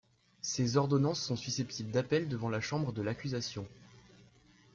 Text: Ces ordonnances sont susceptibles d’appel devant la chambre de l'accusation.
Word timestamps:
Ces 0.41 0.77
ordonnances 0.77 1.21
sont 1.21 1.35
susceptibles 1.35 1.91
d’appel 1.91 2.27
devant 2.27 2.49
la 2.49 2.59
chambre 2.59 2.91
de 2.91 3.03
l'accusation. 3.03 3.67